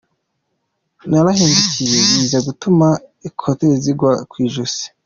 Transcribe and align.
Narahindukiye 1.09 1.97
biza 2.09 2.37
gutuma 2.47 2.87
‘écouteurs’ 3.27 3.77
zigwa 3.83 4.11
ku 4.29 4.35
ijosi. 4.47 4.85